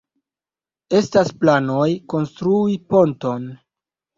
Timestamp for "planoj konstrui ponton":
1.43-3.47